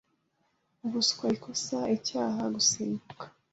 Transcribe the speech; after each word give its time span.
Ubuswa 0.85 1.25
ikosa 1.35 1.77
icyaha 1.97 2.41
gusimbuka 2.55 3.25